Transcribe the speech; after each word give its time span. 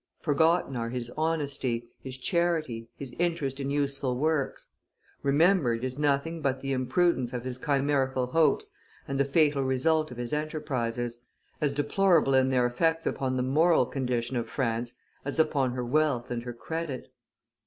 Forgotten 0.19 0.75
are 0.75 0.89
his 0.89 1.11
honesty, 1.15 1.87
his 1.99 2.17
charity, 2.17 2.89
his 2.97 3.13
interest 3.19 3.59
in 3.59 3.69
useful 3.69 4.17
works; 4.17 4.69
remembered 5.21 5.83
is 5.83 5.99
nothing 5.99 6.41
but 6.41 6.59
the 6.59 6.73
imprudence 6.73 7.33
of 7.33 7.43
his 7.43 7.59
chimerical 7.59 8.25
hopes 8.31 8.71
and 9.07 9.19
the 9.19 9.25
fatal 9.25 9.61
result 9.63 10.09
of 10.09 10.17
his 10.17 10.33
enterprises, 10.33 11.21
as 11.61 11.71
deplorable 11.75 12.33
in 12.33 12.49
their 12.49 12.65
effects 12.65 13.05
upon 13.05 13.37
the 13.37 13.43
moral 13.43 13.85
condition 13.85 14.35
of 14.37 14.49
France, 14.49 14.95
as 15.23 15.39
upon 15.39 15.73
her 15.73 15.85
wealth 15.85 16.31
and 16.31 16.41
her 16.45 16.53
credit. 16.53 17.13